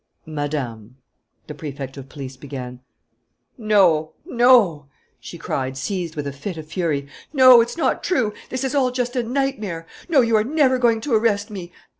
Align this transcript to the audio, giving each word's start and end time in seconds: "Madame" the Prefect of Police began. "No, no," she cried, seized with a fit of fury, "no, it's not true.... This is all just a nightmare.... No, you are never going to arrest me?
"Madame" 0.25 0.95
the 1.47 1.53
Prefect 1.53 1.95
of 1.95 2.09
Police 2.09 2.35
began. 2.35 2.79
"No, 3.55 4.13
no," 4.25 4.87
she 5.19 5.37
cried, 5.37 5.77
seized 5.77 6.15
with 6.15 6.25
a 6.25 6.31
fit 6.33 6.57
of 6.57 6.65
fury, 6.65 7.07
"no, 7.33 7.61
it's 7.61 7.77
not 7.77 8.03
true.... 8.03 8.33
This 8.49 8.63
is 8.63 8.73
all 8.73 8.89
just 8.89 9.15
a 9.15 9.21
nightmare.... 9.21 9.85
No, 10.09 10.21
you 10.21 10.35
are 10.37 10.43
never 10.43 10.79
going 10.79 11.01
to 11.01 11.13
arrest 11.13 11.51
me? 11.51 11.71